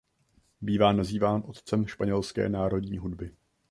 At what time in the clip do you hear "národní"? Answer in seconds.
2.49-2.97